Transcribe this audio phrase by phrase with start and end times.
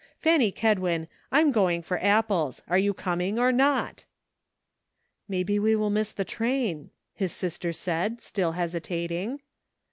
[0.17, 4.05] Fanny Kedwin, I'm going after apples; are you com ing or not?"
[5.29, 9.41] "Maybe we will miss the train," his sister said, still hesitating.